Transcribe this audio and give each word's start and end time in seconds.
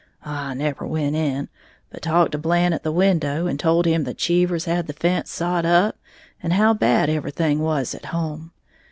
I 0.25 0.55
never 0.55 0.87
went 0.87 1.15
in, 1.15 1.47
but 1.91 2.01
talked 2.01 2.31
to 2.31 2.39
Blant 2.39 2.73
at 2.73 2.81
the 2.81 2.91
window, 2.91 3.45
and 3.45 3.59
told 3.59 3.85
him 3.85 4.03
the 4.03 4.15
Cheevers 4.15 4.65
had 4.65 4.87
the 4.87 4.93
fence 4.93 5.29
sot 5.29 5.63
up, 5.63 5.95
and 6.41 6.53
how 6.53 6.73
bad 6.73 7.07
everything 7.07 7.59
was 7.59 7.93
at 7.93 8.05
home. 8.05 8.51